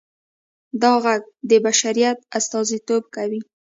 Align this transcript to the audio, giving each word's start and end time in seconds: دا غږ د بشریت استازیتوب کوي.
دا 0.81 0.91
غږ 1.03 1.21
د 1.49 1.51
بشریت 1.65 2.17
استازیتوب 2.37 3.03
کوي. 3.15 3.41